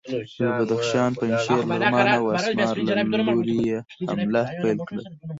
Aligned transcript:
له 0.41 0.47
بدخشان، 0.59 1.11
پنجشیر، 1.19 1.61
لغمان 1.81 2.07
او 2.17 2.23
اسمار 2.37 2.75
له 2.87 3.21
لوري 3.27 3.55
یې 3.67 3.79
حمله 4.13 4.41
پیل 4.61 4.77
کړه. 4.87 5.01